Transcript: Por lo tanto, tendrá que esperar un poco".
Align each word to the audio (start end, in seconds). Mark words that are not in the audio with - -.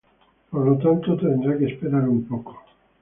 Por 0.49 0.65
lo 0.65 0.79
tanto, 0.79 1.15
tendrá 1.15 1.55
que 1.59 1.65
esperar 1.65 2.09
un 2.09 2.25
poco". 2.27 2.59